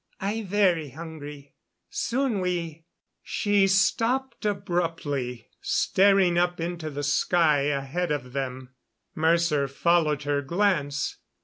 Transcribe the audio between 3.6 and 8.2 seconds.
stopped abruptly, staring up into the sky ahead